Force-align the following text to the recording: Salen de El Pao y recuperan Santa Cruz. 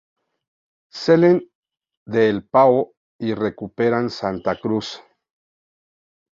Salen 0.93 1.51
de 2.07 2.27
El 2.27 2.43
Pao 2.49 2.95
y 3.19 3.35
recuperan 3.35 4.09
Santa 4.09 4.59
Cruz. 4.59 4.99